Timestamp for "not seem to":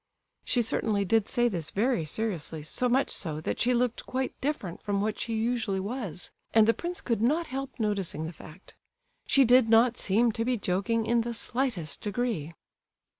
9.69-10.43